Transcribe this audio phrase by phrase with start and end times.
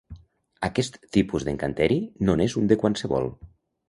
[0.67, 1.97] Aquest tipus d'encanteri,
[2.29, 3.29] no n’és un de qualsevol.